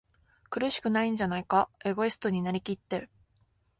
[0.49, 1.69] 苦しくないんじゃないか？
[1.85, 3.07] エゴイストになりきって、